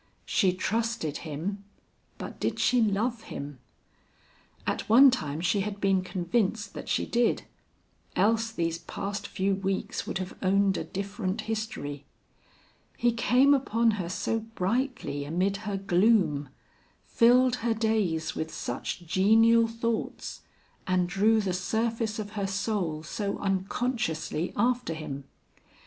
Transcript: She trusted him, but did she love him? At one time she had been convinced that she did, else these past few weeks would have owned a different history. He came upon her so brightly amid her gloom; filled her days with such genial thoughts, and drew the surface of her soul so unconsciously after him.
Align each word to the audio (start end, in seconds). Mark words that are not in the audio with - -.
She 0.25 0.51
trusted 0.53 1.17
him, 1.17 1.63
but 2.17 2.39
did 2.39 2.57
she 2.57 2.81
love 2.81 3.25
him? 3.25 3.59
At 4.65 4.89
one 4.89 5.11
time 5.11 5.41
she 5.41 5.59
had 5.59 5.79
been 5.79 6.01
convinced 6.01 6.73
that 6.73 6.89
she 6.89 7.05
did, 7.05 7.43
else 8.15 8.51
these 8.51 8.79
past 8.79 9.27
few 9.27 9.53
weeks 9.53 10.07
would 10.07 10.17
have 10.17 10.35
owned 10.41 10.75
a 10.75 10.83
different 10.83 11.41
history. 11.41 12.03
He 12.97 13.11
came 13.11 13.53
upon 13.53 13.91
her 14.01 14.09
so 14.09 14.39
brightly 14.39 15.23
amid 15.23 15.57
her 15.67 15.77
gloom; 15.77 16.49
filled 17.03 17.57
her 17.57 17.75
days 17.75 18.33
with 18.35 18.51
such 18.51 19.05
genial 19.05 19.67
thoughts, 19.67 20.41
and 20.87 21.07
drew 21.07 21.39
the 21.41 21.53
surface 21.53 22.17
of 22.17 22.31
her 22.31 22.47
soul 22.47 23.03
so 23.03 23.37
unconsciously 23.37 24.51
after 24.57 24.95
him. 24.95 25.25